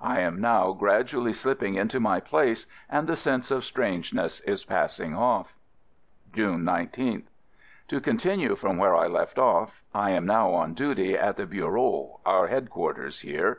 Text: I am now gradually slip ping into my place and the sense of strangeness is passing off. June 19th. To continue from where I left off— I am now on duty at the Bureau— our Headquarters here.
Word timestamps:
I 0.00 0.20
am 0.20 0.40
now 0.40 0.72
gradually 0.72 1.34
slip 1.34 1.60
ping 1.60 1.74
into 1.74 2.00
my 2.00 2.18
place 2.18 2.64
and 2.88 3.06
the 3.06 3.14
sense 3.14 3.50
of 3.50 3.62
strangeness 3.62 4.40
is 4.40 4.64
passing 4.64 5.14
off. 5.14 5.54
June 6.32 6.62
19th. 6.64 7.24
To 7.88 8.00
continue 8.00 8.56
from 8.56 8.78
where 8.78 8.96
I 8.96 9.06
left 9.06 9.38
off— 9.38 9.82
I 9.94 10.12
am 10.12 10.24
now 10.24 10.50
on 10.54 10.72
duty 10.72 11.14
at 11.14 11.36
the 11.36 11.44
Bureau— 11.44 12.20
our 12.24 12.46
Headquarters 12.46 13.20
here. 13.20 13.58